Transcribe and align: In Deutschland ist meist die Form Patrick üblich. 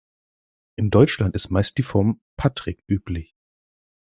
In 0.77 0.89
Deutschland 0.89 1.35
ist 1.35 1.51
meist 1.51 1.77
die 1.77 1.83
Form 1.83 2.21
Patrick 2.35 2.83
üblich. 2.87 3.35